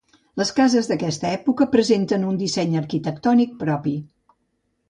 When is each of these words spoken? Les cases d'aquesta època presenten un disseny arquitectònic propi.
Les 0.41 0.51
cases 0.59 0.89
d'aquesta 0.91 1.29
època 1.33 1.67
presenten 1.75 2.25
un 2.31 2.39
disseny 2.45 2.81
arquitectònic 2.81 3.55
propi. 3.63 3.99